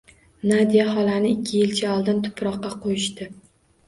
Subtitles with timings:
[0.51, 3.29] Nadya xolani ikki yilcha oldin tuproqqa qo`yishdi